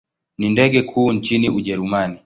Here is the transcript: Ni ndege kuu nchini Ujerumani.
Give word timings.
Ni 0.37 0.49
ndege 0.49 0.81
kuu 0.81 1.11
nchini 1.13 1.49
Ujerumani. 1.49 2.19